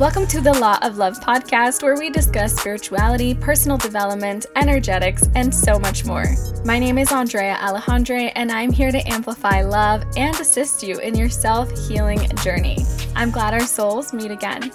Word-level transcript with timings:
Welcome 0.00 0.26
to 0.26 0.40
the 0.40 0.52
Law 0.52 0.76
of 0.82 0.96
Love 0.98 1.20
podcast, 1.20 1.84
where 1.84 1.94
we 1.96 2.10
discuss 2.10 2.56
spirituality, 2.56 3.32
personal 3.32 3.78
development, 3.78 4.44
energetics, 4.56 5.22
and 5.36 5.54
so 5.54 5.78
much 5.78 6.04
more. 6.04 6.26
My 6.64 6.80
name 6.80 6.98
is 6.98 7.12
Andrea 7.12 7.56
Alejandre, 7.60 8.32
and 8.34 8.50
I'm 8.50 8.72
here 8.72 8.90
to 8.90 8.98
amplify 9.08 9.62
love 9.62 10.02
and 10.16 10.34
assist 10.40 10.82
you 10.82 10.98
in 10.98 11.14
your 11.14 11.28
self 11.28 11.70
healing 11.86 12.28
journey. 12.42 12.84
I'm 13.14 13.30
glad 13.30 13.54
our 13.54 13.66
souls 13.68 14.12
meet 14.12 14.32
again. 14.32 14.72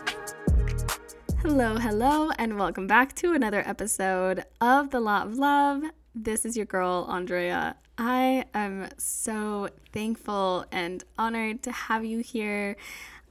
Hello, 1.41 1.75
hello, 1.75 2.31
and 2.37 2.57
welcome 2.57 2.87
back 2.87 3.13
to 3.15 3.33
another 3.33 3.61
episode 3.67 4.45
of 4.61 4.89
The 4.89 5.01
Law 5.01 5.23
of 5.23 5.37
Love. 5.37 5.83
This 6.15 6.43
is 6.43 6.57
your 6.57 6.65
girl, 6.65 7.05
Andrea. 7.07 7.75
I 7.97 8.45
am 8.55 8.89
so 8.97 9.69
thankful 9.93 10.65
and 10.71 11.03
honored 11.19 11.61
to 11.63 11.71
have 11.71 12.03
you 12.03 12.19
here. 12.19 12.75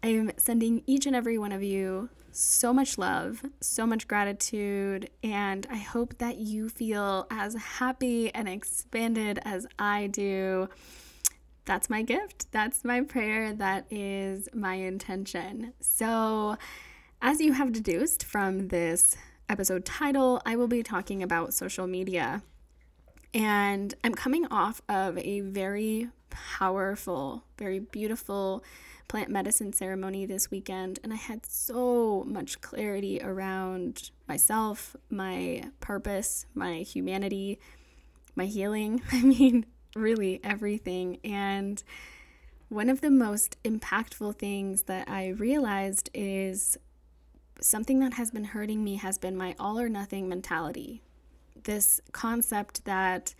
I'm 0.02 0.30
sending 0.36 0.82
each 0.86 1.04
and 1.04 1.16
every 1.16 1.38
one 1.38 1.50
of 1.50 1.60
you 1.60 2.08
so 2.30 2.72
much 2.72 2.96
love, 2.96 3.44
so 3.60 3.84
much 3.84 4.06
gratitude, 4.06 5.10
and 5.24 5.66
I 5.68 5.78
hope 5.78 6.18
that 6.18 6.38
you 6.38 6.68
feel 6.68 7.26
as 7.32 7.56
happy 7.56 8.32
and 8.32 8.48
expanded 8.48 9.40
as 9.44 9.66
I 9.76 10.06
do. 10.06 10.68
That's 11.64 11.90
my 11.90 12.02
gift. 12.02 12.46
That's 12.52 12.84
my 12.84 13.00
prayer. 13.00 13.52
That 13.52 13.86
is 13.90 14.48
my 14.54 14.74
intention. 14.74 15.72
So, 15.80 16.56
as 17.20 17.40
you 17.40 17.54
have 17.54 17.72
deduced 17.72 18.22
from 18.22 18.68
this 18.68 19.16
episode 19.48 19.84
title, 19.84 20.40
I 20.46 20.54
will 20.54 20.68
be 20.68 20.84
talking 20.84 21.24
about 21.24 21.52
social 21.52 21.88
media. 21.88 22.42
And 23.34 23.94
I'm 24.02 24.14
coming 24.14 24.46
off 24.46 24.80
of 24.88 25.18
a 25.18 25.40
very 25.40 26.08
powerful, 26.30 27.44
very 27.58 27.78
beautiful 27.78 28.64
plant 29.08 29.30
medicine 29.30 29.72
ceremony 29.72 30.26
this 30.26 30.50
weekend, 30.50 30.98
and 31.02 31.12
I 31.12 31.16
had 31.16 31.46
so 31.46 32.24
much 32.26 32.60
clarity 32.60 33.20
around 33.22 34.10
myself, 34.28 34.94
my 35.08 35.64
purpose, 35.80 36.44
my 36.54 36.78
humanity, 36.78 37.58
my 38.36 38.44
healing. 38.44 39.02
I 39.12 39.22
mean, 39.22 39.66
really 39.96 40.40
everything. 40.44 41.18
And 41.24 41.82
one 42.68 42.90
of 42.90 43.00
the 43.00 43.10
most 43.10 43.56
impactful 43.62 44.38
things 44.38 44.82
that 44.84 45.08
I 45.08 45.28
realized 45.28 46.10
is 46.12 46.76
something 47.60 47.98
that 48.00 48.14
has 48.14 48.30
been 48.30 48.44
hurting 48.44 48.84
me 48.84 48.96
has 48.96 49.16
been 49.18 49.36
my 49.36 49.54
all 49.58 49.80
or 49.80 49.88
nothing 49.88 50.28
mentality. 50.28 51.02
This 51.64 52.00
concept 52.12 52.84
that 52.84 53.34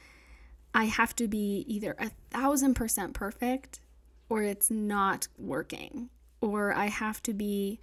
I 0.74 0.84
have 0.84 1.16
to 1.16 1.28
be 1.28 1.64
either 1.66 1.97
a 1.98 2.11
thousand 2.30 2.75
percent 2.75 3.14
perfect 3.14 3.80
or 4.28 4.42
it's 4.42 4.70
not 4.70 5.28
working, 5.38 6.10
or 6.41 6.75
I 6.75 6.86
have 6.86 7.22
to 7.25 7.33
be 7.33 7.80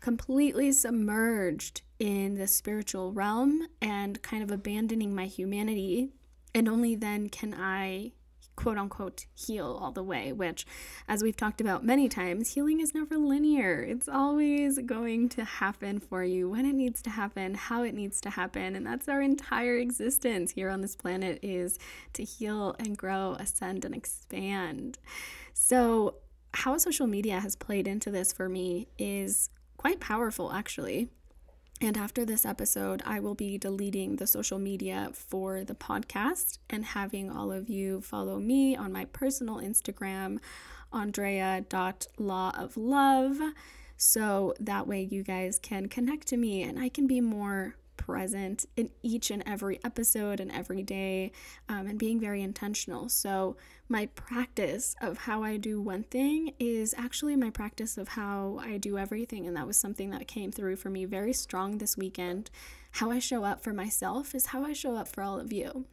completely 0.00 0.72
submerged 0.72 1.82
in 1.98 2.34
the 2.34 2.46
spiritual 2.46 3.12
realm 3.12 3.68
and 3.80 4.20
kind 4.22 4.42
of 4.42 4.50
abandoning 4.50 5.14
my 5.14 5.26
humanity. 5.26 6.10
And 6.54 6.68
only 6.68 6.96
then 6.96 7.28
can 7.28 7.54
I 7.54 8.12
quote 8.56 8.78
unquote 8.78 9.26
heal 9.34 9.78
all 9.80 9.92
the 9.92 10.02
way, 10.02 10.32
which, 10.32 10.66
as 11.08 11.22
we've 11.22 11.36
talked 11.36 11.60
about 11.60 11.84
many 11.84 12.08
times, 12.08 12.54
healing 12.54 12.80
is 12.80 12.94
never 12.94 13.16
linear. 13.16 13.82
It's 13.82 14.08
always 14.08 14.78
going 14.80 15.28
to 15.30 15.44
happen 15.44 15.98
for 15.98 16.22
you 16.22 16.48
when 16.48 16.66
it 16.66 16.74
needs 16.74 17.02
to 17.02 17.10
happen, 17.10 17.54
how 17.54 17.82
it 17.82 17.94
needs 17.94 18.20
to 18.22 18.30
happen. 18.30 18.76
And 18.76 18.86
that's 18.86 19.08
our 19.08 19.22
entire 19.22 19.76
existence 19.76 20.52
here 20.52 20.70
on 20.70 20.80
this 20.80 20.96
planet 20.96 21.38
is 21.42 21.78
to 22.14 22.24
heal 22.24 22.76
and 22.78 22.96
grow, 22.96 23.36
ascend 23.38 23.84
and 23.84 23.94
expand. 23.94 24.98
So, 25.54 26.16
how 26.52 26.76
social 26.78 27.06
media 27.06 27.38
has 27.38 27.54
played 27.54 27.86
into 27.86 28.10
this 28.10 28.32
for 28.32 28.48
me 28.48 28.88
is 28.98 29.50
quite 29.76 30.00
powerful, 30.00 30.52
actually. 30.52 31.08
And 31.82 31.96
after 31.96 32.26
this 32.26 32.44
episode, 32.44 33.02
I 33.06 33.20
will 33.20 33.34
be 33.34 33.56
deleting 33.56 34.16
the 34.16 34.26
social 34.26 34.58
media 34.58 35.12
for 35.14 35.64
the 35.64 35.74
podcast 35.74 36.58
and 36.68 36.84
having 36.84 37.30
all 37.30 37.50
of 37.50 37.70
you 37.70 38.02
follow 38.02 38.38
me 38.38 38.76
on 38.76 38.92
my 38.92 39.06
personal 39.06 39.56
Instagram, 39.56 40.40
andrea.lawoflove. 40.92 43.52
So 43.96 44.54
that 44.60 44.86
way 44.86 45.00
you 45.02 45.22
guys 45.22 45.58
can 45.58 45.88
connect 45.88 46.26
to 46.28 46.36
me 46.36 46.62
and 46.62 46.78
I 46.78 46.90
can 46.90 47.06
be 47.06 47.22
more 47.22 47.76
present 48.00 48.64
in 48.76 48.90
each 49.02 49.30
and 49.30 49.42
every 49.46 49.78
episode 49.84 50.40
and 50.40 50.50
every 50.50 50.82
day 50.82 51.30
um, 51.68 51.86
and 51.86 51.98
being 51.98 52.18
very 52.18 52.40
intentional. 52.40 53.08
So, 53.10 53.56
my 53.88 54.06
practice 54.06 54.96
of 55.00 55.18
how 55.18 55.42
I 55.42 55.56
do 55.58 55.80
one 55.80 56.04
thing 56.04 56.54
is 56.58 56.94
actually 56.96 57.36
my 57.36 57.50
practice 57.50 57.98
of 57.98 58.08
how 58.08 58.58
I 58.62 58.78
do 58.78 58.96
everything. 58.96 59.46
And 59.46 59.56
that 59.56 59.66
was 59.66 59.76
something 59.76 60.10
that 60.10 60.26
came 60.26 60.50
through 60.50 60.76
for 60.76 60.90
me 60.90 61.04
very 61.04 61.32
strong 61.32 61.78
this 61.78 61.96
weekend. 61.96 62.50
How 62.92 63.10
I 63.10 63.18
show 63.18 63.44
up 63.44 63.62
for 63.62 63.72
myself 63.72 64.34
is 64.34 64.46
how 64.46 64.64
I 64.64 64.72
show 64.72 64.96
up 64.96 65.08
for 65.08 65.22
all 65.22 65.38
of 65.38 65.52
you. 65.52 65.84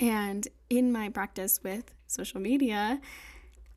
And 0.00 0.48
in 0.70 0.90
my 0.90 1.08
practice 1.10 1.60
with 1.62 1.92
social 2.06 2.40
media, 2.40 3.00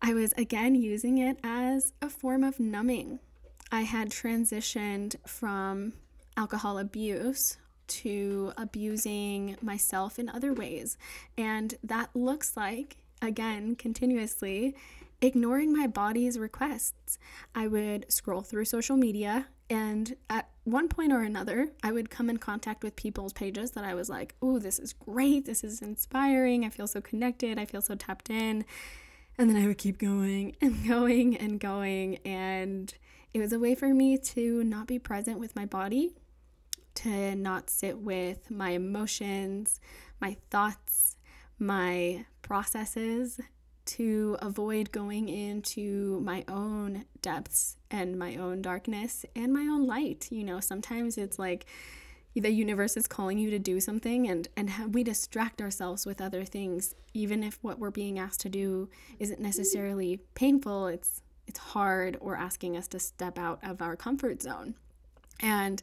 I 0.02 0.14
was 0.14 0.32
again 0.34 0.76
using 0.76 1.18
it 1.18 1.40
as 1.44 1.92
a 2.02 2.10
form 2.10 2.44
of 2.44 2.60
numbing. 2.60 3.20
I 3.72 3.82
had 3.82 4.10
transitioned 4.10 5.16
from 5.28 5.94
alcohol 6.40 6.80
abuse 6.80 7.58
to 7.88 8.54
abusing 8.58 9.58
myself 9.62 10.18
in 10.18 10.30
other 10.30 10.54
ways. 10.54 10.98
And 11.38 11.76
that 11.84 12.10
looks 12.16 12.56
like, 12.56 12.98
again, 13.22 13.76
continuously 13.76 14.74
ignoring 15.22 15.76
my 15.76 15.86
body's 15.86 16.40
requests. 16.40 17.20
I 17.54 17.68
would 17.68 18.06
scroll 18.10 18.42
through 18.42 18.66
social 18.66 18.96
media, 18.96 19.48
and 19.70 20.16
at 20.30 20.50
one 20.64 20.88
point 20.88 21.12
or 21.12 21.22
another, 21.22 21.72
I 21.84 21.92
would 21.92 22.10
come 22.10 22.30
in 22.30 22.38
contact 22.38 22.84
with 22.84 22.96
people's 22.96 23.34
pages 23.34 23.72
that 23.72 23.84
I 23.84 23.94
was 23.94 24.10
like, 24.10 24.34
oh, 24.42 24.60
this 24.60 24.80
is 24.80 24.94
great. 24.94 25.46
This 25.46 25.64
is 25.64 25.82
inspiring. 25.82 26.64
I 26.64 26.70
feel 26.70 26.88
so 26.88 27.02
connected. 27.02 27.60
I 27.60 27.66
feel 27.66 27.82
so 27.82 27.96
tapped 27.96 28.30
in. 28.30 28.64
And 29.38 29.50
then 29.50 29.62
I 29.62 29.68
would 29.68 29.78
keep 29.78 29.98
going 29.98 30.56
and 30.62 30.88
going 30.88 31.36
and 31.36 31.60
going. 31.60 32.18
And 32.26 32.94
it 33.34 33.40
was 33.40 33.52
a 33.52 33.60
way 33.60 33.76
for 33.76 33.94
me 33.94 34.18
to 34.18 34.64
not 34.64 34.88
be 34.88 35.00
present 35.00 35.38
with 35.38 35.56
my 35.56 35.66
body 35.66 36.14
to 37.04 37.36
not 37.36 37.70
sit 37.70 37.98
with 37.98 38.52
my 38.52 38.72
emotions, 38.72 39.80
my 40.20 40.36
thoughts, 40.50 41.16
my 41.58 42.26
processes, 42.42 43.40
to 43.86 44.38
avoid 44.42 44.92
going 44.92 45.30
into 45.30 46.20
my 46.22 46.44
own 46.48 47.06
depths 47.22 47.78
and 47.90 48.20
my 48.20 48.36
own 48.36 48.62
darkness 48.62 49.26
and 49.36 49.54
my 49.54 49.62
own 49.62 49.88
light. 49.88 50.28
You 50.30 50.44
know, 50.44 50.60
sometimes 50.60 51.18
it's 51.18 51.40
like 51.40 51.66
the 52.36 52.52
universe 52.52 52.96
is 52.96 53.08
calling 53.08 53.38
you 53.40 53.50
to 53.50 53.60
do 53.60 53.80
something 53.80 54.28
and 54.28 54.48
and 54.56 54.94
we 54.94 55.04
distract 55.04 55.62
ourselves 55.62 56.06
with 56.06 56.22
other 56.22 56.46
things 56.46 56.96
even 57.14 57.44
if 57.44 57.58
what 57.62 57.80
we're 57.80 57.92
being 57.92 58.20
asked 58.20 58.42
to 58.42 58.50
do 58.50 58.90
isn't 59.20 59.40
necessarily 59.40 60.22
painful, 60.36 60.88
it's 60.88 61.22
it's 61.48 61.60
hard 61.60 62.18
or 62.22 62.36
asking 62.36 62.78
us 62.78 62.88
to 62.90 63.00
step 63.00 63.40
out 63.40 63.60
of 63.64 63.82
our 63.82 63.96
comfort 63.96 64.42
zone. 64.42 64.76
And 65.40 65.82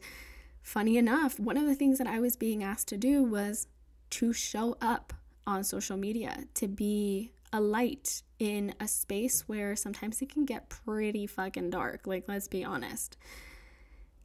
funny 0.67 0.97
enough, 0.97 1.39
one 1.39 1.55
of 1.55 1.65
the 1.65 1.75
things 1.75 1.97
that 1.97 2.07
I 2.07 2.19
was 2.19 2.35
being 2.35 2.61
asked 2.61 2.89
to 2.89 2.97
do 2.97 3.23
was 3.23 3.67
to 4.09 4.33
show 4.33 4.75
up 4.81 5.13
on 5.47 5.63
social 5.63 5.95
media, 5.95 6.43
to 6.55 6.67
be 6.67 7.31
a 7.53 7.61
light 7.61 8.21
in 8.37 8.75
a 8.77 8.85
space 8.85 9.47
where 9.47 9.77
sometimes 9.77 10.21
it 10.21 10.27
can 10.27 10.43
get 10.43 10.67
pretty 10.67 11.25
fucking 11.25 11.69
dark. 11.69 12.05
Like, 12.05 12.25
let's 12.27 12.49
be 12.49 12.65
honest. 12.65 13.15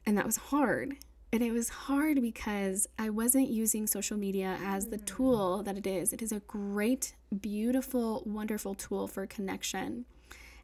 And 0.05 0.19
that 0.19 0.27
was 0.27 0.37
hard. 0.37 0.97
And 1.33 1.45
it 1.45 1.53
was 1.53 1.69
hard 1.69 2.21
because 2.21 2.89
I 2.99 3.09
wasn't 3.09 3.49
using 3.49 3.87
social 3.87 4.17
media 4.17 4.59
as 4.65 4.89
the 4.89 4.99
mm. 4.99 5.07
tool 5.07 5.63
that 5.63 5.77
it 5.77 5.87
is. 5.87 6.13
It 6.13 6.23
is 6.23 6.33
a 6.33 6.41
great, 6.41 7.15
beautiful, 7.41 8.25
wonderful 8.27 8.75
tool 8.75 9.07
for 9.07 9.29
connection. 9.29 10.07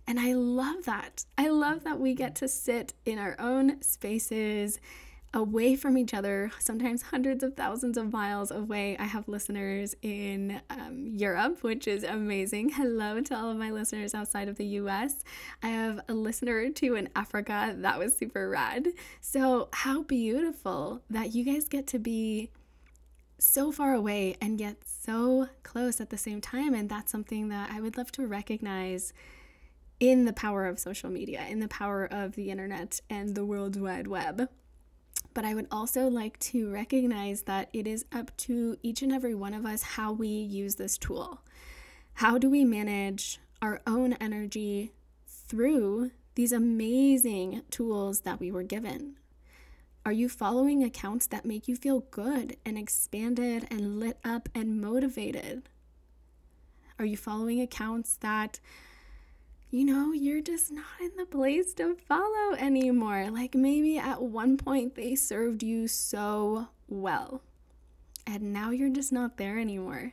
And 0.08 0.18
I 0.18 0.32
love 0.32 0.86
that. 0.86 1.24
I 1.38 1.50
love 1.50 1.84
that 1.84 2.00
we 2.00 2.14
get 2.14 2.34
to 2.36 2.48
sit 2.48 2.94
in 3.06 3.16
our 3.20 3.36
own 3.38 3.80
spaces 3.80 4.80
away 5.34 5.76
from 5.76 5.98
each 5.98 6.14
other, 6.14 6.50
sometimes 6.58 7.02
hundreds 7.02 7.42
of 7.42 7.54
thousands 7.54 7.98
of 7.98 8.12
miles 8.12 8.50
away. 8.50 8.96
I 8.98 9.04
have 9.04 9.28
listeners 9.28 9.94
in 10.02 10.60
um, 10.70 11.12
Europe, 11.16 11.62
which 11.62 11.86
is 11.86 12.02
amazing. 12.02 12.68
Hello 12.74 13.20
to 13.20 13.36
all 13.36 13.50
of 13.50 13.56
my 13.56 13.70
listeners 13.70 14.14
outside 14.14 14.48
of 14.48 14.56
the 14.56 14.64
US. 14.64 15.16
I 15.62 15.68
have 15.68 16.00
a 16.08 16.14
listener 16.14 16.56
or 16.56 16.70
two 16.70 16.94
in 16.94 17.08
Africa. 17.14 17.74
That 17.78 17.98
was 17.98 18.16
super 18.16 18.48
rad. 18.48 18.88
So, 19.20 19.68
how 19.72 20.02
beautiful 20.02 21.02
that 21.10 21.34
you 21.34 21.44
guys 21.44 21.68
get 21.68 21.86
to 21.88 21.98
be 21.98 22.50
so 23.38 23.70
far 23.70 23.94
away 23.94 24.36
and 24.40 24.58
yet 24.58 24.76
so 24.84 25.48
close 25.62 26.00
at 26.00 26.10
the 26.10 26.18
same 26.18 26.40
time. 26.40 26.74
And 26.74 26.88
that's 26.88 27.12
something 27.12 27.48
that 27.48 27.70
I 27.70 27.80
would 27.80 27.96
love 27.96 28.10
to 28.12 28.26
recognize 28.26 29.12
in 30.00 30.24
the 30.24 30.32
power 30.32 30.66
of 30.66 30.78
social 30.78 31.10
media, 31.10 31.44
in 31.48 31.60
the 31.60 31.68
power 31.68 32.04
of 32.04 32.34
the 32.34 32.50
internet 32.50 33.00
and 33.10 33.34
the 33.34 33.44
World 33.44 33.80
Wide 33.80 34.06
Web. 34.06 34.48
But 35.38 35.44
I 35.44 35.54
would 35.54 35.68
also 35.70 36.08
like 36.08 36.36
to 36.40 36.68
recognize 36.68 37.42
that 37.42 37.68
it 37.72 37.86
is 37.86 38.04
up 38.10 38.36
to 38.38 38.76
each 38.82 39.02
and 39.02 39.12
every 39.12 39.36
one 39.36 39.54
of 39.54 39.64
us 39.64 39.82
how 39.82 40.10
we 40.10 40.26
use 40.26 40.74
this 40.74 40.98
tool. 40.98 41.42
How 42.14 42.38
do 42.38 42.50
we 42.50 42.64
manage 42.64 43.38
our 43.62 43.80
own 43.86 44.14
energy 44.14 44.90
through 45.28 46.10
these 46.34 46.50
amazing 46.50 47.62
tools 47.70 48.22
that 48.22 48.40
we 48.40 48.50
were 48.50 48.64
given? 48.64 49.14
Are 50.04 50.10
you 50.10 50.28
following 50.28 50.82
accounts 50.82 51.28
that 51.28 51.44
make 51.44 51.68
you 51.68 51.76
feel 51.76 52.00
good 52.10 52.56
and 52.66 52.76
expanded 52.76 53.68
and 53.70 54.00
lit 54.00 54.18
up 54.24 54.48
and 54.56 54.80
motivated? 54.80 55.68
Are 56.98 57.04
you 57.04 57.16
following 57.16 57.60
accounts 57.60 58.16
that, 58.22 58.58
you 59.70 59.84
know, 59.84 60.12
you're 60.12 60.40
just 60.40 60.70
not 60.72 60.84
in 61.00 61.12
the 61.16 61.26
place 61.26 61.74
to 61.74 61.94
follow 61.94 62.54
anymore? 62.58 63.30
Like 63.30 63.54
maybe 63.54 63.98
at 63.98 64.22
one 64.22 64.56
point 64.56 64.94
they 64.94 65.14
served 65.14 65.62
you 65.62 65.88
so 65.88 66.68
well, 66.88 67.42
and 68.26 68.52
now 68.52 68.70
you're 68.70 68.88
just 68.88 69.12
not 69.12 69.36
there 69.36 69.58
anymore. 69.58 70.12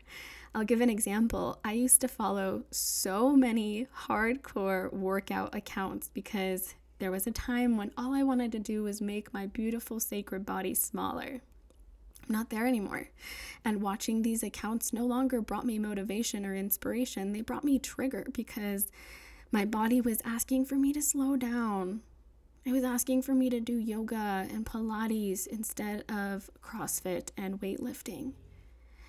I'll 0.53 0.63
give 0.63 0.81
an 0.81 0.89
example. 0.89 1.59
I 1.65 1.73
used 1.73 1.99
to 2.01 2.07
follow 2.07 2.63
so 2.71 3.35
many 3.35 3.87
hardcore 4.07 4.91
workout 4.93 5.53
accounts 5.53 6.09
because 6.13 6.75
there 6.99 7.11
was 7.11 7.27
a 7.27 7.31
time 7.31 7.75
when 7.75 7.91
all 7.97 8.13
I 8.13 8.23
wanted 8.23 8.53
to 8.53 8.59
do 8.59 8.83
was 8.83 9.01
make 9.01 9.33
my 9.33 9.47
beautiful 9.47 9.99
sacred 9.99 10.45
body 10.45 10.73
smaller. 10.73 11.41
I'm 12.27 12.33
not 12.33 12.49
there 12.49 12.65
anymore. 12.65 13.09
And 13.65 13.81
watching 13.81 14.21
these 14.21 14.43
accounts 14.43 14.93
no 14.93 15.05
longer 15.05 15.41
brought 15.41 15.65
me 15.65 15.77
motivation 15.77 16.45
or 16.45 16.55
inspiration. 16.55 17.33
They 17.33 17.41
brought 17.41 17.65
me 17.65 17.77
trigger 17.77 18.25
because 18.33 18.87
my 19.55 19.63
body 19.63 20.01
was 20.01 20.21
asking 20.25 20.65
for 20.65 20.75
me 20.75 20.91
to 20.91 21.01
slow 21.01 21.37
down. 21.37 22.01
It 22.65 22.73
was 22.73 22.83
asking 22.83 23.21
for 23.21 23.33
me 23.33 23.49
to 23.49 23.61
do 23.61 23.77
yoga 23.77 24.45
and 24.51 24.65
Pilates 24.65 25.47
instead 25.47 26.03
of 26.11 26.49
CrossFit 26.61 27.29
and 27.37 27.61
weightlifting. 27.61 28.33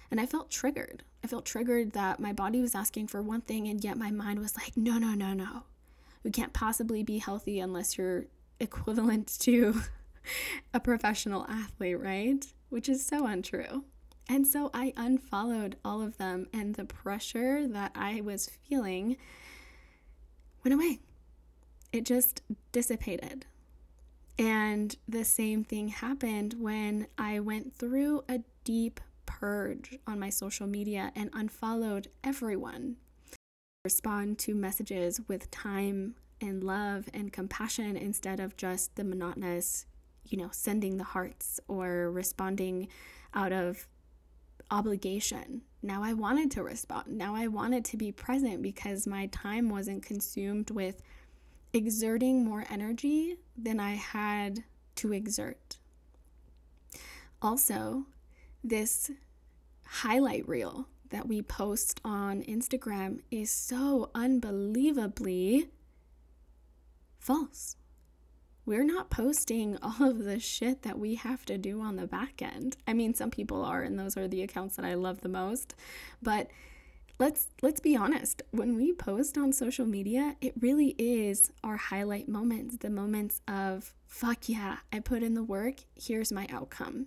And 0.08 0.20
I 0.20 0.26
felt 0.26 0.48
triggered. 0.48 1.02
I 1.24 1.26
felt 1.26 1.46
triggered 1.46 1.94
that 1.94 2.20
my 2.20 2.32
body 2.32 2.60
was 2.60 2.76
asking 2.76 3.08
for 3.08 3.20
one 3.22 3.40
thing, 3.40 3.66
and 3.66 3.82
yet 3.82 3.98
my 3.98 4.12
mind 4.12 4.38
was 4.38 4.56
like, 4.56 4.76
no, 4.76 4.98
no, 4.98 5.14
no, 5.14 5.32
no. 5.34 5.64
You 6.22 6.30
can't 6.30 6.52
possibly 6.52 7.02
be 7.02 7.18
healthy 7.18 7.58
unless 7.58 7.98
you're 7.98 8.26
equivalent 8.60 9.36
to 9.40 9.82
a 10.72 10.78
professional 10.78 11.44
athlete, 11.48 11.98
right? 11.98 12.46
Which 12.68 12.88
is 12.88 13.04
so 13.04 13.26
untrue. 13.26 13.82
And 14.28 14.46
so 14.46 14.70
I 14.72 14.92
unfollowed 14.96 15.74
all 15.84 16.02
of 16.02 16.18
them, 16.18 16.46
and 16.52 16.76
the 16.76 16.84
pressure 16.84 17.66
that 17.66 17.90
I 17.96 18.20
was 18.20 18.48
feeling 18.68 19.16
went 20.66 20.74
away. 20.74 20.98
It 21.92 22.04
just 22.04 22.42
dissipated. 22.72 23.46
And 24.36 24.96
the 25.06 25.24
same 25.24 25.62
thing 25.62 25.88
happened 25.88 26.56
when 26.58 27.06
I 27.16 27.38
went 27.38 27.72
through 27.72 28.24
a 28.28 28.40
deep 28.64 29.00
purge 29.26 29.96
on 30.08 30.18
my 30.18 30.28
social 30.28 30.66
media 30.66 31.12
and 31.14 31.30
unfollowed 31.32 32.08
everyone. 32.24 32.96
Respond 33.84 34.40
to 34.40 34.56
messages 34.56 35.20
with 35.28 35.52
time 35.52 36.16
and 36.40 36.64
love 36.64 37.08
and 37.14 37.32
compassion 37.32 37.96
instead 37.96 38.40
of 38.40 38.56
just 38.56 38.96
the 38.96 39.04
monotonous, 39.04 39.86
you 40.28 40.36
know, 40.36 40.48
sending 40.50 40.96
the 40.96 41.04
hearts 41.04 41.60
or 41.68 42.10
responding 42.10 42.88
out 43.34 43.52
of 43.52 43.86
obligation. 44.70 45.62
Now 45.82 46.02
I 46.02 46.12
wanted 46.12 46.50
to 46.52 46.62
respond. 46.62 47.16
Now 47.16 47.34
I 47.34 47.46
wanted 47.46 47.84
to 47.86 47.96
be 47.96 48.12
present 48.12 48.62
because 48.62 49.06
my 49.06 49.26
time 49.26 49.68
wasn't 49.68 50.02
consumed 50.04 50.70
with 50.70 51.02
exerting 51.72 52.44
more 52.44 52.64
energy 52.70 53.36
than 53.56 53.78
I 53.78 53.92
had 53.92 54.64
to 54.96 55.12
exert. 55.12 55.76
Also, 57.42 58.06
this 58.64 59.10
highlight 59.86 60.48
reel 60.48 60.88
that 61.10 61.28
we 61.28 61.42
post 61.42 62.00
on 62.04 62.42
Instagram 62.42 63.20
is 63.30 63.50
so 63.50 64.10
unbelievably 64.14 65.68
false. 67.18 67.76
We're 68.66 68.84
not 68.84 69.08
posting 69.08 69.78
all 69.82 70.02
of 70.02 70.24
the 70.24 70.40
shit 70.40 70.82
that 70.82 70.98
we 70.98 71.14
have 71.14 71.46
to 71.46 71.56
do 71.56 71.80
on 71.80 71.96
the 71.96 72.06
back 72.06 72.42
end. 72.42 72.76
I 72.86 72.92
mean, 72.92 73.14
some 73.14 73.30
people 73.30 73.64
are, 73.64 73.82
and 73.82 73.98
those 73.98 74.16
are 74.16 74.28
the 74.28 74.42
accounts 74.42 74.76
that 74.76 74.84
I 74.84 74.94
love 74.94 75.20
the 75.22 75.28
most. 75.28 75.74
But 76.20 76.50
let's 77.18 77.48
let's 77.62 77.80
be 77.80 77.96
honest. 77.96 78.42
When 78.50 78.76
we 78.76 78.92
post 78.92 79.38
on 79.38 79.52
social 79.52 79.86
media, 79.86 80.36
it 80.40 80.54
really 80.60 80.94
is 80.98 81.50
our 81.64 81.76
highlight 81.76 82.28
moments, 82.28 82.76
the 82.78 82.90
moments 82.90 83.40
of 83.48 83.94
fuck 84.06 84.48
yeah, 84.48 84.78
I 84.92 85.00
put 85.00 85.22
in 85.22 85.34
the 85.34 85.44
work, 85.44 85.76
here's 85.94 86.32
my 86.32 86.46
outcome. 86.50 87.06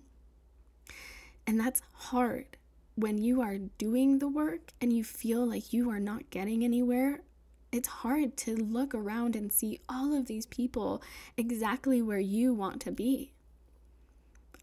And 1.45 1.59
that's 1.59 1.81
hard 1.93 2.57
when 2.95 3.17
you 3.17 3.41
are 3.41 3.57
doing 3.57 4.19
the 4.19 4.27
work 4.27 4.73
and 4.81 4.91
you 4.91 5.03
feel 5.03 5.45
like 5.45 5.73
you 5.73 5.89
are 5.89 5.99
not 5.99 6.29
getting 6.29 6.63
anywhere. 6.63 7.21
It's 7.71 7.87
hard 7.87 8.35
to 8.37 8.55
look 8.55 8.95
around 8.95 9.35
and 9.35 9.51
see 9.51 9.79
all 9.87 10.13
of 10.13 10.25
these 10.25 10.45
people 10.47 11.03
exactly 11.37 12.01
where 12.01 12.19
you 12.19 12.53
want 12.53 12.81
to 12.81 12.91
be. 12.91 13.31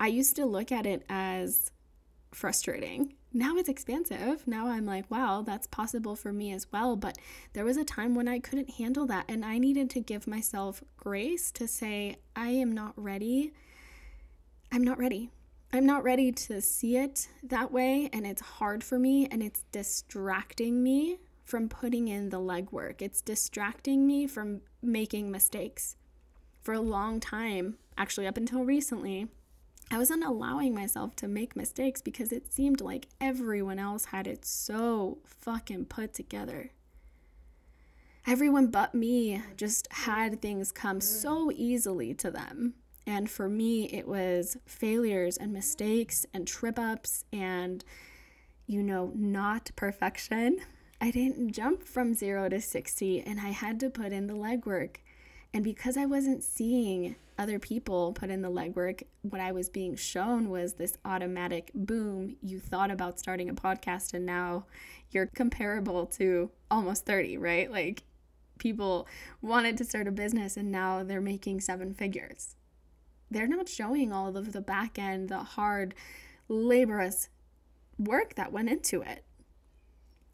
I 0.00 0.08
used 0.08 0.37
to 0.37 0.44
look 0.44 0.73
at 0.73 0.87
it 0.87 1.05
as 1.08 1.70
frustrating. 2.32 3.14
Now 3.32 3.56
it's 3.56 3.69
expansive. 3.69 4.47
Now 4.47 4.67
I'm 4.69 4.87
like, 4.87 5.11
wow, 5.11 5.43
that's 5.47 5.67
possible 5.67 6.17
for 6.17 6.32
me 6.32 6.53
as 6.53 6.67
well. 6.73 6.97
But 6.97 7.17
there 7.53 7.64
was 7.64 7.76
a 7.76 7.85
time 7.85 8.14
when 8.14 8.29
I 8.29 8.38
couldn't 8.38 8.70
handle 8.70 9.06
that. 9.06 9.25
And 9.29 9.44
I 9.44 9.59
needed 9.59 9.88
to 9.91 10.00
give 10.00 10.26
myself 10.26 10.82
grace 10.97 11.50
to 11.52 11.69
say, 11.69 12.17
I 12.35 12.49
am 12.49 12.73
not 12.73 12.93
ready. 12.97 13.52
I'm 14.73 14.82
not 14.82 14.99
ready. 14.99 15.31
I'm 15.73 15.87
not 15.87 16.05
ready 16.05 16.32
to 16.32 16.61
see 16.61 16.97
it 16.97 17.29
that 17.43 17.73
way, 17.73 18.09
and 18.12 18.26
it's 18.26 18.41
hard 18.41 18.85
for 18.85 18.99
me, 18.99 19.26
and 19.26 19.43
it's 19.43 19.64
distracting 19.73 20.82
me 20.82 21.19
from 21.47 21.69
putting 21.69 22.09
in 22.09 22.31
the 22.31 22.41
legwork. 22.41 23.01
It's 23.01 23.23
distracting 23.23 24.07
me 24.07 24.27
from 24.27 24.61
making 24.83 25.31
mistakes. 25.31 25.97
For 26.61 26.75
a 26.75 26.81
long 26.81 27.21
time, 27.21 27.79
actually, 27.97 28.27
up 28.27 28.37
until 28.37 28.65
recently, 28.65 29.29
I 29.89 29.99
wasn't 29.99 30.25
allowing 30.25 30.75
myself 30.75 31.15
to 31.17 31.29
make 31.29 31.55
mistakes 31.55 32.03
because 32.03 32.33
it 32.33 32.53
seemed 32.53 32.81
like 32.81 33.07
everyone 33.21 33.79
else 33.79 34.07
had 34.07 34.27
it 34.27 34.45
so 34.45 35.19
fucking 35.25 35.85
put 35.85 36.13
together. 36.13 36.73
Everyone 38.27 38.67
but 38.67 38.93
me 38.93 39.41
just 39.57 39.87
had 39.93 40.43
things 40.43 40.73
come 40.73 41.01
so 41.01 41.53
easily 41.55 42.13
to 42.15 42.33
them. 42.33 42.75
And 43.07 43.31
for 43.31 43.49
me, 43.49 43.85
it 43.85 44.09
was 44.09 44.57
failures 44.67 45.37
and 45.37 45.53
mistakes 45.53 46.27
and 46.35 46.45
trip 46.45 46.77
ups 46.77 47.25
and, 47.33 47.85
you 48.67 48.83
know, 48.83 49.13
not 49.15 49.71
perfection. 49.77 50.59
I 51.01 51.11
didn't 51.11 51.53
jump 51.53 51.83
from 51.83 52.15
zero 52.15 52.49
to 52.49 52.61
60 52.61 53.21
and 53.21 53.41
I 53.41 53.51
had 53.51 53.79
to 53.81 53.91
put 53.91 54.13
in 54.13 54.27
the 54.27 54.35
legwork. 54.35 54.97
And 55.53 55.63
because 55.63 55.97
I 55.97 56.07
wasn't 56.07 56.43
seeing 56.43 57.17
other 57.38 57.59
people 57.59 58.12
put 58.12 58.31
in 58.31 58.43
the 58.43 58.50
legwork, 58.50 59.03
what 59.23 59.41
I 59.41 59.53
was 59.53 59.69
being 59.69 59.97
shown 59.97 60.49
was 60.49 60.75
this 60.75 60.97
automatic 61.05 61.71
boom. 61.75 62.37
You 62.43 62.59
thought 62.59 62.91
about 62.91 63.19
starting 63.19 63.49
a 63.49 63.55
podcast 63.55 64.15
and 64.15 64.26
now 64.26 64.65
you're 65.11 65.26
comparable 65.26 66.07
to 66.07 66.50
almost 66.71 67.07
30, 67.07 67.38
right? 67.38 67.71
Like 67.71 68.03
people 68.59 69.07
wanted 69.43 69.76
to 69.79 69.85
start 69.85 70.09
a 70.09 70.12
business 70.12 70.57
and 70.57 70.73
now 70.73 71.03
they're 71.05 71.21
making 71.21 71.61
seven 71.61 71.95
figures 71.95 72.57
they're 73.31 73.47
not 73.47 73.69
showing 73.69 74.12
all 74.12 74.37
of 74.37 74.53
the 74.53 74.61
back 74.61 74.99
end, 74.99 75.29
the 75.29 75.38
hard, 75.38 75.95
laborious 76.49 77.29
work 77.99 78.35
that 78.35 78.53
went 78.53 78.69
into 78.69 79.03
it. 79.03 79.25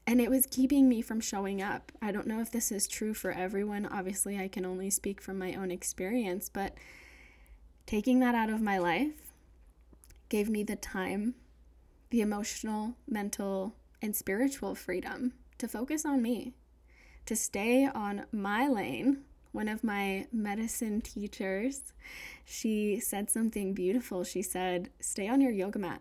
And 0.06 0.20
it 0.20 0.30
was 0.30 0.46
keeping 0.46 0.88
me 0.88 1.00
from 1.00 1.20
showing 1.20 1.62
up. 1.62 1.92
I 2.00 2.12
don't 2.12 2.26
know 2.26 2.40
if 2.40 2.50
this 2.50 2.72
is 2.72 2.88
true 2.88 3.14
for 3.14 3.30
everyone. 3.30 3.86
Obviously, 3.86 4.38
I 4.38 4.48
can 4.48 4.64
only 4.64 4.90
speak 4.90 5.20
from 5.20 5.38
my 5.38 5.54
own 5.54 5.70
experience, 5.70 6.48
but 6.48 6.74
taking 7.86 8.20
that 8.20 8.34
out 8.34 8.50
of 8.50 8.60
my 8.60 8.78
life 8.78 9.32
gave 10.28 10.48
me 10.48 10.64
the 10.64 10.76
time, 10.76 11.34
the 12.10 12.20
emotional, 12.20 12.96
mental, 13.06 13.74
and 14.00 14.16
spiritual 14.16 14.74
freedom 14.74 15.34
to 15.58 15.68
focus 15.68 16.04
on 16.04 16.20
me, 16.20 16.52
to 17.26 17.36
stay 17.36 17.86
on 17.86 18.26
my 18.32 18.66
lane 18.66 19.24
one 19.52 19.68
of 19.68 19.84
my 19.84 20.26
medicine 20.32 21.02
teachers, 21.02 21.92
she 22.44 22.98
said 22.98 23.30
something 23.30 23.74
beautiful. 23.74 24.24
She 24.24 24.42
said, 24.42 24.90
Stay 24.98 25.28
on 25.28 25.40
your 25.40 25.52
yoga 25.52 25.78
mat. 25.78 26.00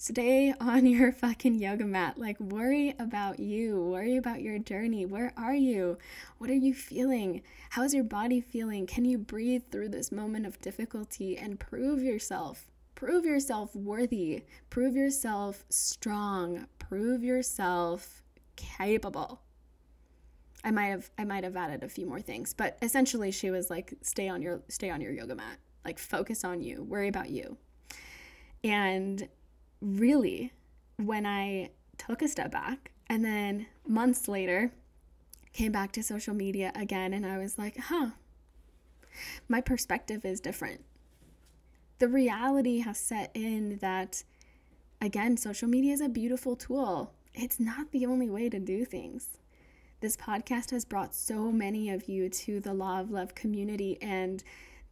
Stay 0.00 0.54
on 0.58 0.86
your 0.86 1.12
fucking 1.20 1.58
yoga 1.58 1.84
mat. 1.84 2.16
Like, 2.16 2.40
worry 2.40 2.94
about 2.98 3.38
you. 3.38 3.78
Worry 3.78 4.16
about 4.16 4.40
your 4.40 4.58
journey. 4.58 5.04
Where 5.04 5.30
are 5.36 5.54
you? 5.54 5.98
What 6.38 6.48
are 6.48 6.54
you 6.54 6.72
feeling? 6.72 7.42
How's 7.68 7.92
your 7.92 8.04
body 8.04 8.40
feeling? 8.40 8.86
Can 8.86 9.04
you 9.04 9.18
breathe 9.18 9.64
through 9.70 9.90
this 9.90 10.10
moment 10.10 10.46
of 10.46 10.58
difficulty 10.62 11.36
and 11.36 11.60
prove 11.60 12.02
yourself? 12.02 12.70
Prove 12.94 13.26
yourself 13.26 13.76
worthy. 13.76 14.44
Prove 14.70 14.96
yourself 14.96 15.66
strong. 15.68 16.64
Prove 16.78 17.22
yourself 17.22 18.22
capable. 18.56 19.42
I 20.64 20.70
might 20.70 20.86
have 20.86 21.10
I 21.18 21.24
might 21.24 21.44
have 21.44 21.56
added 21.58 21.82
a 21.82 21.90
few 21.90 22.06
more 22.06 22.22
things, 22.22 22.54
but 22.54 22.78
essentially 22.80 23.30
she 23.32 23.50
was 23.50 23.68
like 23.68 23.92
stay 24.00 24.30
on 24.30 24.40
your 24.40 24.62
stay 24.68 24.88
on 24.88 25.02
your 25.02 25.12
yoga 25.12 25.34
mat. 25.34 25.58
Like 25.84 25.98
focus 25.98 26.42
on 26.42 26.62
you, 26.62 26.84
worry 26.84 27.08
about 27.08 27.28
you. 27.28 27.58
And 28.64 29.28
really 29.80 30.52
when 30.96 31.26
I 31.26 31.70
took 31.98 32.22
a 32.22 32.28
step 32.28 32.50
back 32.50 32.92
and 33.08 33.24
then 33.24 33.66
months 33.86 34.28
later 34.28 34.72
came 35.52 35.72
back 35.72 35.92
to 35.92 36.02
social 36.02 36.34
media 36.34 36.72
again 36.74 37.12
and 37.12 37.26
I 37.26 37.38
was 37.38 37.58
like, 37.58 37.76
"Huh, 37.78 38.10
My 39.48 39.60
perspective 39.60 40.24
is 40.24 40.40
different. 40.40 40.84
The 41.98 42.08
reality 42.08 42.78
has 42.80 42.98
set 42.98 43.30
in 43.34 43.78
that, 43.78 44.22
again, 45.00 45.36
social 45.36 45.68
media 45.68 45.92
is 45.92 46.00
a 46.00 46.08
beautiful 46.08 46.56
tool. 46.56 47.12
It's 47.34 47.60
not 47.60 47.90
the 47.90 48.06
only 48.06 48.30
way 48.30 48.48
to 48.48 48.58
do 48.58 48.84
things. 48.84 49.28
This 50.00 50.16
podcast 50.16 50.70
has 50.70 50.84
brought 50.84 51.14
so 51.14 51.52
many 51.52 51.90
of 51.90 52.08
you 52.08 52.28
to 52.30 52.60
the 52.60 52.72
Law 52.72 53.00
of 53.00 53.10
Love 53.10 53.34
community, 53.34 53.98
and 54.00 54.42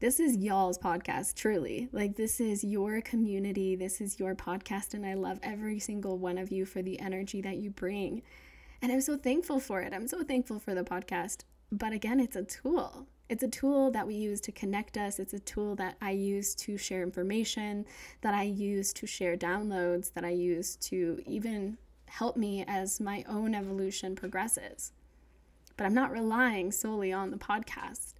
this 0.00 0.20
is 0.20 0.36
y'all's 0.36 0.78
podcast, 0.78 1.34
truly. 1.34 1.88
Like, 1.90 2.14
this 2.14 2.40
is 2.40 2.62
your 2.62 3.00
community, 3.00 3.74
this 3.74 4.00
is 4.00 4.20
your 4.20 4.36
podcast, 4.36 4.94
and 4.94 5.04
I 5.04 5.14
love 5.14 5.40
every 5.42 5.80
single 5.80 6.18
one 6.18 6.38
of 6.38 6.52
you 6.52 6.64
for 6.64 6.82
the 6.82 7.00
energy 7.00 7.40
that 7.42 7.56
you 7.56 7.70
bring. 7.70 8.22
And 8.80 8.92
I'm 8.92 9.00
so 9.00 9.16
thankful 9.16 9.58
for 9.58 9.80
it. 9.80 9.92
I'm 9.92 10.06
so 10.06 10.22
thankful 10.22 10.60
for 10.60 10.72
the 10.72 10.84
podcast. 10.84 11.38
But 11.72 11.92
again, 11.92 12.20
it's 12.20 12.36
a 12.36 12.44
tool. 12.44 13.08
It's 13.28 13.42
a 13.42 13.48
tool 13.48 13.90
that 13.90 14.06
we 14.06 14.14
use 14.14 14.40
to 14.42 14.52
connect 14.52 14.96
us. 14.96 15.18
It's 15.18 15.34
a 15.34 15.40
tool 15.40 15.74
that 15.76 15.96
I 16.00 16.12
use 16.12 16.54
to 16.54 16.78
share 16.78 17.02
information, 17.02 17.84
that 18.20 18.34
I 18.34 18.44
use 18.44 18.92
to 18.94 19.06
share 19.06 19.36
downloads, 19.36 20.12
that 20.14 20.24
I 20.24 20.30
use 20.30 20.76
to 20.76 21.20
even 21.26 21.76
help 22.06 22.36
me 22.36 22.64
as 22.68 23.00
my 23.00 23.24
own 23.28 23.52
evolution 23.52 24.14
progresses. 24.14 24.92
But 25.76 25.86
I'm 25.86 25.94
not 25.94 26.12
relying 26.12 26.70
solely 26.70 27.12
on 27.12 27.32
the 27.32 27.36
podcast 27.36 28.14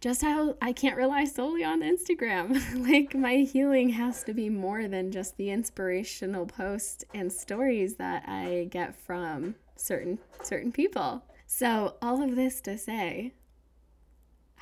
just 0.00 0.22
how 0.22 0.56
I 0.62 0.72
can't 0.72 0.96
rely 0.96 1.24
solely 1.24 1.64
on 1.64 1.80
Instagram. 1.80 2.60
like 2.88 3.14
my 3.14 3.36
healing 3.36 3.90
has 3.90 4.22
to 4.24 4.34
be 4.34 4.48
more 4.48 4.86
than 4.88 5.10
just 5.10 5.36
the 5.36 5.50
inspirational 5.50 6.46
posts 6.46 7.04
and 7.14 7.32
stories 7.32 7.96
that 7.96 8.28
I 8.28 8.68
get 8.70 8.94
from 8.94 9.56
certain 9.76 10.18
certain 10.42 10.72
people. 10.72 11.24
So, 11.46 11.96
all 12.02 12.22
of 12.22 12.36
this 12.36 12.60
to 12.62 12.76
say, 12.76 13.32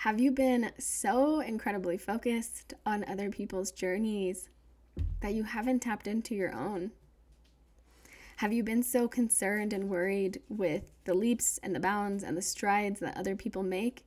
have 0.01 0.21
you 0.21 0.31
been 0.31 0.73
so 0.79 1.41
incredibly 1.41 1.99
focused 1.99 2.75
on 2.85 3.05
other 3.09 3.31
people's 3.31 3.73
journeys 3.73 4.49
that 5.21 5.35
you 5.35 5.43
haven't 5.43 5.81
tapped 5.81 6.07
into 6.07 6.35
your 6.35 6.55
own? 6.55 6.93
Have 8.37 8.53
you 8.53 8.63
been 8.63 8.83
so 8.83 9.09
concerned 9.09 9.73
and 9.73 9.89
worried 9.89 10.43
with 10.49 10.93
the 11.05 11.15
leaps 11.15 11.59
and 11.63 11.75
the 11.75 11.81
bounds 11.81 12.23
and 12.23 12.37
the 12.37 12.43
strides 12.43 13.01
that 13.01 13.17
other 13.17 13.35
people 13.35 13.63
make 13.63 14.06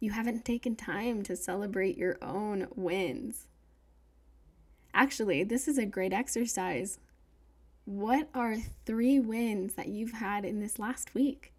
you 0.00 0.12
haven't 0.12 0.44
taken 0.44 0.76
time 0.76 1.22
to 1.24 1.36
celebrate 1.36 1.96
your 1.96 2.16
own 2.22 2.68
wins. 2.74 3.48
Actually, 4.94 5.44
this 5.44 5.68
is 5.68 5.78
a 5.78 5.86
great 5.86 6.12
exercise. 6.12 6.98
What 7.84 8.28
are 8.34 8.56
three 8.84 9.18
wins 9.18 9.74
that 9.74 9.88
you've 9.88 10.12
had 10.12 10.44
in 10.44 10.60
this 10.60 10.78
last 10.78 11.14
week? 11.14 11.52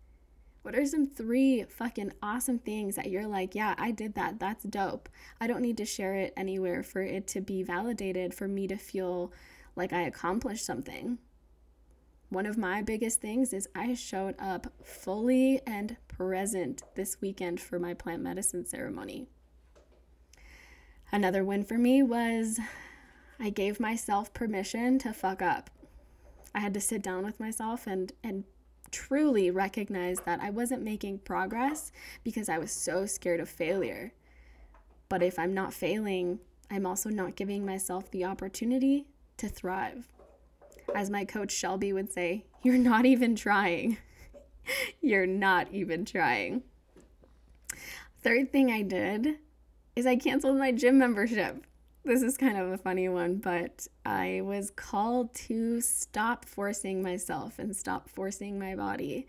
What 0.62 0.76
are 0.76 0.86
some 0.86 1.08
three 1.08 1.64
fucking 1.64 2.14
awesome 2.22 2.60
things 2.60 2.96
that 2.96 3.10
you're 3.10 3.28
like, 3.28 3.56
yeah, 3.56 3.76
I 3.78 3.92
did 3.92 4.16
that. 4.16 4.40
That's 4.40 4.64
dope. 4.64 5.10
I 5.40 5.48
don't 5.48 5.62
need 5.62 5.78
to 5.78 5.86
share 5.86 6.16
it 6.16 6.34
anywhere 6.36 6.84
for 6.84 7.02
it 7.02 7.28
to 7.28 7.42
be 7.42 7.64
validated, 7.64 8.34
for 8.34 8.48
me 8.48 8.68
to 8.68 8.76
feel 8.76 9.32
like 9.76 9.94
I 9.94 10.02
accomplished 10.02 10.66
something. 10.66 11.18
One 12.30 12.46
of 12.46 12.58
my 12.58 12.82
biggest 12.82 13.22
things 13.22 13.54
is 13.54 13.70
I 13.74 13.94
showed 13.96 14.36
up 14.38 14.68
fully 14.84 15.62
and 15.66 15.98
present 16.20 16.84
this 16.96 17.22
weekend 17.22 17.62
for 17.62 17.80
my 17.80 17.94
plant 17.94 18.22
medicine 18.22 18.66
ceremony. 18.66 19.26
Another 21.14 21.46
win 21.46 21.64
for 21.64 21.78
me 21.78 22.04
was 22.04 22.60
I 23.40 23.50
gave 23.50 23.80
myself 23.80 24.34
permission 24.34 25.00
to 25.00 25.14
fuck 25.14 25.42
up. 25.42 25.70
I 26.54 26.60
had 26.60 26.74
to 26.74 26.82
sit 26.82 27.02
down 27.02 27.24
with 27.24 27.40
myself 27.40 27.88
and 27.88 28.12
and 28.22 28.44
truly 28.92 29.50
recognize 29.50 30.20
that 30.26 30.42
I 30.42 30.50
wasn't 30.50 30.84
making 30.84 31.20
progress 31.20 31.92
because 32.26 32.50
I 32.50 32.58
was 32.58 32.72
so 32.72 33.06
scared 33.06 33.40
of 33.40 33.48
failure. 33.48 34.12
But 35.08 35.24
if 35.24 35.40
I'm 35.40 35.54
not 35.54 35.74
failing, 35.74 36.40
I'm 36.70 36.86
also 36.86 37.10
not 37.10 37.38
giving 37.38 37.66
myself 37.66 38.12
the 38.12 38.26
opportunity 38.26 39.08
to 39.38 39.48
thrive 39.48 40.10
as 40.96 41.10
my 41.10 41.24
coach 41.26 41.52
Shelby 41.52 41.94
would 41.94 42.12
say, 42.12 42.46
you're 42.64 42.78
not 42.78 43.06
even 43.06 43.36
trying. 43.36 43.98
you're 45.02 45.28
not 45.28 45.68
even 45.72 46.06
trying. 46.06 46.64
Third 48.22 48.52
thing 48.52 48.72
I 48.72 48.82
did 48.82 49.38
is 49.96 50.06
I 50.06 50.16
canceled 50.16 50.58
my 50.58 50.72
gym 50.72 50.98
membership. 50.98 51.66
This 52.04 52.22
is 52.22 52.38
kind 52.38 52.58
of 52.58 52.72
a 52.72 52.78
funny 52.78 53.10
one, 53.10 53.36
but 53.38 53.88
I 54.06 54.42
was 54.44 54.72
called 54.72 55.34
to 55.36 55.82
stop 55.82 56.46
forcing 56.46 57.04
myself 57.04 57.60
and 57.60 57.76
stop 57.76 58.10
forcing 58.10 58.58
my 58.58 58.76
body. 58.76 59.28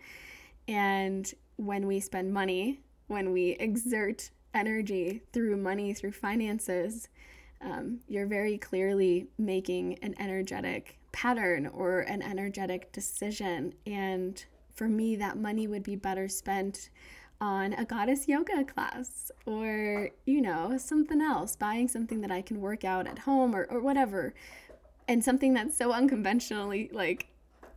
And 0.67 1.31
when 1.57 1.87
we 1.87 1.99
spend 1.99 2.33
money, 2.33 2.81
when 3.07 3.31
we 3.31 3.51
exert 3.51 4.29
energy 4.53 5.21
through 5.33 5.57
money, 5.57 5.93
through 5.93 6.13
finances, 6.13 7.09
um, 7.61 7.99
you're 8.07 8.25
very 8.25 8.57
clearly 8.57 9.27
making 9.37 9.99
an 9.99 10.15
energetic 10.19 10.97
pattern 11.11 11.67
or 11.67 11.99
an 12.01 12.21
energetic 12.21 12.91
decision. 12.91 13.73
And 13.85 14.43
for 14.81 14.87
me, 14.87 15.15
that 15.15 15.37
money 15.37 15.67
would 15.67 15.83
be 15.83 15.95
better 15.95 16.27
spent 16.27 16.89
on 17.39 17.73
a 17.73 17.85
goddess 17.85 18.27
yoga 18.27 18.63
class 18.63 19.29
or, 19.45 20.09
you 20.25 20.41
know, 20.41 20.75
something 20.79 21.21
else, 21.21 21.55
buying 21.55 21.87
something 21.87 22.21
that 22.21 22.31
I 22.31 22.41
can 22.41 22.59
work 22.59 22.83
out 22.83 23.05
at 23.05 23.19
home 23.19 23.55
or, 23.55 23.65
or 23.65 23.79
whatever. 23.79 24.33
And 25.07 25.23
something 25.23 25.53
that's 25.53 25.77
so 25.77 25.91
unconventionally 25.91 26.89
like 26.91 27.27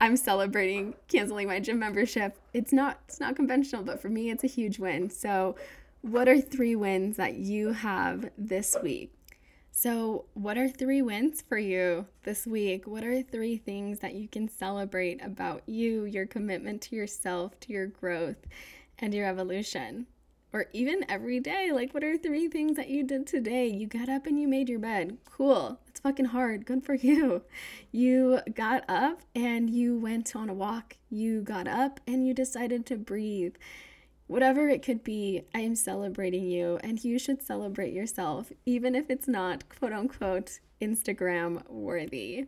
I'm 0.00 0.16
celebrating 0.16 0.94
canceling 1.08 1.46
my 1.46 1.60
gym 1.60 1.78
membership. 1.78 2.38
It's 2.54 2.72
not 2.72 3.00
it's 3.06 3.20
not 3.20 3.36
conventional, 3.36 3.82
but 3.82 4.00
for 4.00 4.08
me 4.08 4.30
it's 4.30 4.42
a 4.42 4.46
huge 4.46 4.78
win. 4.78 5.10
So, 5.10 5.56
what 6.00 6.26
are 6.26 6.40
three 6.40 6.74
wins 6.74 7.18
that 7.18 7.34
you 7.34 7.74
have 7.74 8.30
this 8.38 8.78
week? 8.82 9.12
So, 9.76 10.26
what 10.34 10.56
are 10.56 10.68
three 10.68 11.02
wins 11.02 11.42
for 11.42 11.58
you 11.58 12.06
this 12.22 12.46
week? 12.46 12.86
What 12.86 13.02
are 13.02 13.20
three 13.22 13.56
things 13.56 13.98
that 13.98 14.14
you 14.14 14.28
can 14.28 14.48
celebrate 14.48 15.20
about 15.20 15.62
you, 15.66 16.04
your 16.04 16.26
commitment 16.26 16.80
to 16.82 16.96
yourself, 16.96 17.58
to 17.60 17.72
your 17.72 17.88
growth, 17.88 18.46
and 19.00 19.12
your 19.12 19.26
evolution? 19.26 20.06
Or 20.52 20.66
even 20.72 21.04
every 21.08 21.40
day, 21.40 21.72
like 21.72 21.92
what 21.92 22.04
are 22.04 22.16
three 22.16 22.46
things 22.46 22.76
that 22.76 22.88
you 22.88 23.02
did 23.02 23.26
today? 23.26 23.66
You 23.66 23.88
got 23.88 24.08
up 24.08 24.26
and 24.26 24.40
you 24.40 24.46
made 24.46 24.68
your 24.68 24.78
bed. 24.78 25.18
Cool. 25.24 25.80
It's 25.88 25.98
fucking 25.98 26.26
hard. 26.26 26.66
Good 26.66 26.84
for 26.84 26.94
you. 27.08 27.42
You 27.90 28.42
got 28.54 28.84
up 28.88 29.22
and 29.34 29.68
you 29.68 29.98
went 29.98 30.36
on 30.36 30.48
a 30.48 30.54
walk. 30.54 30.98
You 31.10 31.42
got 31.42 31.66
up 31.66 31.98
and 32.06 32.24
you 32.24 32.32
decided 32.32 32.86
to 32.86 32.96
breathe 32.96 33.56
Whatever 34.26 34.68
it 34.68 34.82
could 34.82 35.04
be, 35.04 35.42
I 35.54 35.60
am 35.60 35.74
celebrating 35.74 36.44
you, 36.44 36.78
and 36.82 37.02
you 37.04 37.18
should 37.18 37.42
celebrate 37.42 37.92
yourself, 37.92 38.50
even 38.64 38.94
if 38.94 39.10
it's 39.10 39.28
not 39.28 39.68
quote 39.68 39.92
unquote 39.92 40.60
Instagram 40.80 41.68
worthy. 41.68 42.46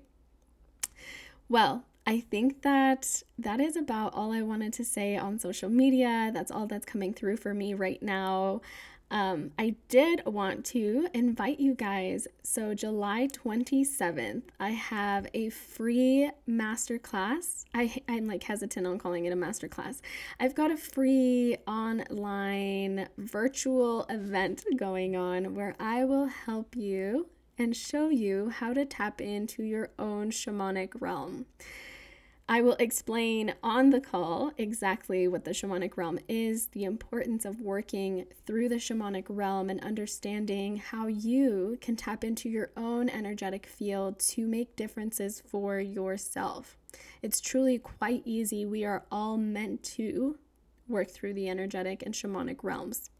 Well, 1.48 1.84
I 2.06 2.20
think 2.20 2.62
that 2.62 3.22
that 3.38 3.60
is 3.60 3.76
about 3.76 4.14
all 4.14 4.32
I 4.32 4.42
wanted 4.42 4.72
to 4.74 4.84
say 4.84 5.16
on 5.16 5.38
social 5.38 5.68
media. 5.68 6.30
That's 6.32 6.50
all 6.50 6.66
that's 6.66 6.86
coming 6.86 7.12
through 7.12 7.36
for 7.38 7.52
me 7.52 7.74
right 7.74 8.02
now. 8.02 8.62
Um, 9.10 9.52
I 9.56 9.76
did 9.88 10.22
want 10.26 10.64
to 10.66 11.08
invite 11.14 11.60
you 11.60 11.74
guys. 11.74 12.26
So, 12.42 12.74
July 12.74 13.28
27th, 13.32 14.42
I 14.58 14.70
have 14.70 15.28
a 15.32 15.50
free 15.50 16.30
masterclass. 16.48 17.64
I, 17.72 18.02
I'm 18.08 18.26
like 18.26 18.42
hesitant 18.42 18.86
on 18.86 18.98
calling 18.98 19.24
it 19.24 19.32
a 19.32 19.36
masterclass. 19.36 20.00
I've 20.40 20.56
got 20.56 20.72
a 20.72 20.76
free 20.76 21.56
online 21.68 23.08
virtual 23.16 24.06
event 24.08 24.64
going 24.76 25.14
on 25.14 25.54
where 25.54 25.76
I 25.78 26.04
will 26.04 26.26
help 26.26 26.74
you 26.74 27.28
and 27.58 27.76
show 27.76 28.08
you 28.08 28.50
how 28.50 28.72
to 28.72 28.84
tap 28.84 29.20
into 29.20 29.62
your 29.62 29.90
own 29.98 30.30
shamanic 30.30 31.00
realm. 31.00 31.46
I 32.48 32.60
will 32.60 32.76
explain 32.78 33.54
on 33.60 33.90
the 33.90 34.00
call 34.00 34.52
exactly 34.56 35.26
what 35.26 35.44
the 35.44 35.50
shamanic 35.50 35.96
realm 35.96 36.20
is, 36.28 36.66
the 36.68 36.84
importance 36.84 37.44
of 37.44 37.60
working 37.60 38.26
through 38.46 38.68
the 38.68 38.76
shamanic 38.76 39.24
realm, 39.28 39.68
and 39.68 39.82
understanding 39.82 40.76
how 40.76 41.08
you 41.08 41.76
can 41.80 41.96
tap 41.96 42.22
into 42.22 42.48
your 42.48 42.70
own 42.76 43.08
energetic 43.08 43.66
field 43.66 44.20
to 44.20 44.46
make 44.46 44.76
differences 44.76 45.42
for 45.44 45.80
yourself. 45.80 46.76
It's 47.20 47.40
truly 47.40 47.78
quite 47.78 48.22
easy. 48.24 48.64
We 48.64 48.84
are 48.84 49.02
all 49.10 49.36
meant 49.36 49.82
to 49.94 50.38
work 50.86 51.10
through 51.10 51.34
the 51.34 51.48
energetic 51.48 52.04
and 52.04 52.14
shamanic 52.14 52.62
realms. 52.62 53.10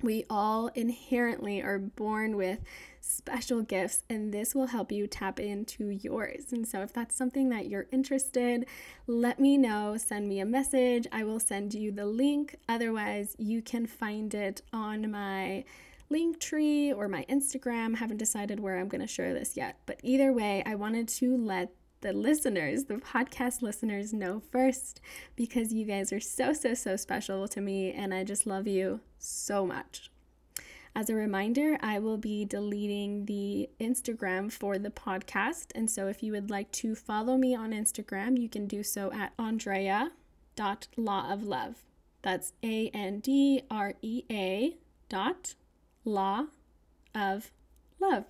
We 0.00 0.24
all 0.30 0.68
inherently 0.68 1.60
are 1.60 1.78
born 1.78 2.36
with 2.36 2.60
special 3.02 3.62
gifts, 3.62 4.04
and 4.08 4.32
this 4.32 4.54
will 4.54 4.68
help 4.68 4.92
you 4.92 5.06
tap 5.06 5.38
into 5.38 5.88
yours. 5.88 6.52
And 6.52 6.66
so, 6.66 6.82
if 6.82 6.92
that's 6.92 7.16
something 7.16 7.48
that 7.50 7.66
you're 7.68 7.86
interested, 7.90 8.66
let 9.06 9.38
me 9.38 9.58
know. 9.58 9.96
Send 9.96 10.28
me 10.28 10.40
a 10.40 10.46
message. 10.46 11.06
I 11.12 11.24
will 11.24 11.40
send 11.40 11.74
you 11.74 11.90
the 11.92 12.06
link. 12.06 12.56
Otherwise, 12.68 13.34
you 13.38 13.60
can 13.60 13.86
find 13.86 14.32
it 14.34 14.62
on 14.72 15.10
my 15.10 15.64
link 16.08 16.38
tree 16.38 16.92
or 16.92 17.08
my 17.08 17.24
Instagram. 17.28 17.96
Haven't 17.96 18.18
decided 18.18 18.60
where 18.60 18.78
I'm 18.78 18.88
going 18.88 19.00
to 19.00 19.06
share 19.06 19.34
this 19.34 19.56
yet. 19.56 19.78
But 19.86 20.00
either 20.02 20.32
way, 20.32 20.62
I 20.64 20.76
wanted 20.76 21.08
to 21.08 21.36
let 21.36 21.72
the 22.02 22.12
listeners, 22.12 22.84
the 22.84 22.94
podcast 22.94 23.62
listeners, 23.62 24.12
know 24.12 24.42
first 24.50 25.00
because 25.36 25.72
you 25.72 25.84
guys 25.84 26.12
are 26.12 26.20
so, 26.20 26.52
so, 26.52 26.74
so 26.74 26.96
special 26.96 27.48
to 27.48 27.60
me 27.60 27.92
and 27.92 28.12
I 28.12 28.24
just 28.24 28.46
love 28.46 28.66
you 28.66 29.00
so 29.18 29.64
much. 29.66 30.11
As 30.94 31.08
a 31.08 31.14
reminder, 31.14 31.78
I 31.80 31.98
will 31.98 32.18
be 32.18 32.44
deleting 32.44 33.24
the 33.24 33.70
Instagram 33.80 34.52
for 34.52 34.78
the 34.78 34.90
podcast. 34.90 35.68
And 35.74 35.90
so 35.90 36.06
if 36.06 36.22
you 36.22 36.32
would 36.32 36.50
like 36.50 36.70
to 36.72 36.94
follow 36.94 37.38
me 37.38 37.54
on 37.54 37.72
Instagram, 37.72 38.38
you 38.38 38.48
can 38.48 38.66
do 38.66 38.82
so 38.82 39.10
at 39.12 39.32
Andrea.law 39.38 41.32
of 41.32 41.42
love. 41.42 41.76
That's 42.20 42.52
A 42.62 42.88
N 42.90 43.20
D 43.20 43.62
R 43.70 43.94
E 44.02 44.24
A 44.30 44.76
dot 45.08 45.54
law 46.04 46.46
of 47.14 47.50
love. 47.98 48.26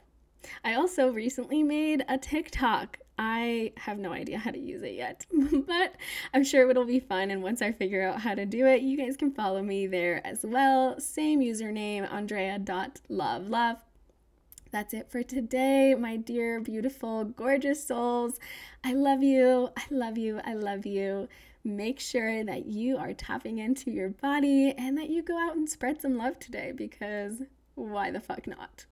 I 0.65 0.75
also 0.75 1.11
recently 1.11 1.63
made 1.63 2.05
a 2.09 2.19
TikTok. 2.19 2.99
I 3.19 3.73
have 3.77 3.99
no 3.99 4.13
idea 4.13 4.39
how 4.39 4.51
to 4.51 4.59
use 4.59 4.83
it 4.83 4.95
yet, 4.95 5.27
but 5.67 5.95
I'm 6.35 6.45
sure 6.45 6.69
it'll 6.69 6.85
be 6.85 7.01
fun. 7.01 7.31
And 7.31 7.43
once 7.43 7.63
I 7.63 7.73
figure 7.73 8.03
out 8.03 8.21
how 8.21 8.35
to 8.35 8.47
do 8.47 8.67
it, 8.67 8.83
you 8.83 8.97
guys 8.97 9.17
can 9.17 9.33
follow 9.33 9.63
me 9.63 9.87
there 9.87 10.27
as 10.27 10.45
well. 10.45 10.99
Same 10.99 11.41
username, 11.41 12.11
Andrea.law 12.11 13.37
of 13.37 13.49
love. 13.49 13.79
That's 14.73 14.95
it 14.95 15.11
for 15.11 15.23
today, 15.23 15.95
my 15.95 16.17
dear, 16.17 16.59
beautiful, 16.59 17.25
gorgeous 17.25 17.87
souls. 17.87 18.41
I 18.83 18.95
love 18.95 19.23
you. 19.23 19.69
I 19.77 19.85
love 19.91 20.17
you. 20.17 20.41
I 20.45 20.55
love 20.55 20.87
you. 20.87 21.29
Make 21.63 22.01
sure 22.01 22.43
that 22.43 22.67
you 22.67 22.97
are 22.97 23.13
tapping 23.13 23.59
into 23.59 23.91
your 23.91 24.09
body 24.09 24.75
and 24.77 24.97
that 24.97 25.11
you 25.11 25.23
go 25.23 25.39
out 25.39 25.57
and 25.57 25.69
spread 25.69 26.01
some 26.01 26.17
love 26.17 26.39
today 26.39 26.73
because 26.75 27.43
why 27.75 28.11
the 28.11 28.21
fuck 28.21 28.47
not? 28.47 28.87